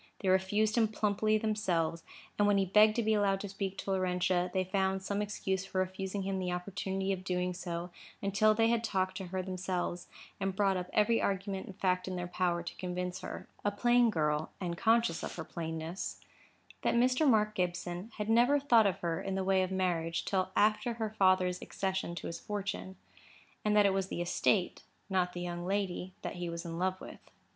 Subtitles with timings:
[0.21, 2.01] They refused him plumply themselves;
[2.39, 5.63] and when he begged to be allowed to speak to Laurentia, they found some excuse
[5.63, 7.55] for refusing him the opportunity of so doing,
[8.23, 10.07] until they had talked to her themselves,
[10.39, 14.49] and brought up every argument and fact in their power to convince her—a plain girl,
[14.59, 17.29] and conscious of her plainness—that Mr.
[17.29, 21.11] Mark Gibson had never thought of her in the way of marriage till after her
[21.11, 22.95] father's accession to his fortune;
[23.63, 27.19] and that it was the estate—not the young lady—that he was in love with.